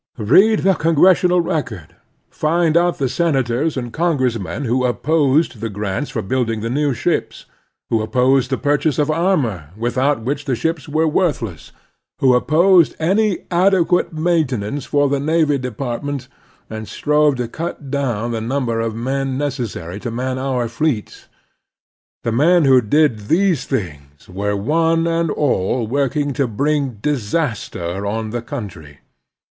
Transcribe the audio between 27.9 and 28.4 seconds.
on